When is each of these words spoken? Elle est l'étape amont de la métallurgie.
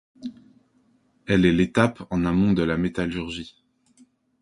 Elle 1.27 1.45
est 1.45 1.51
l'étape 1.53 2.07
amont 2.11 2.53
de 2.53 2.63
la 2.63 2.75
métallurgie. 2.75 3.63